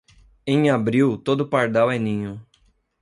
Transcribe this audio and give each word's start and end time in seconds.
Em 0.47 0.67
abril, 0.75 1.15
todo 1.15 1.47
pardal 1.47 1.91
é 1.91 1.99
ninho. 1.99 2.43